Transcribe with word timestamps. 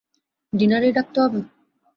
ডিনারেই 0.53 0.93
ডাকতে 0.93 1.17
হবে? 1.23 1.39